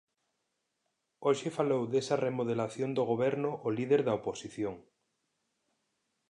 Hoxe 1.25 1.49
falou 1.59 1.81
desa 1.93 2.21
remodelación 2.27 2.89
do 2.97 3.03
Goberno 3.11 3.51
o 3.67 3.69
líder 3.77 4.01
da 4.07 4.17
oposición. 4.19 4.75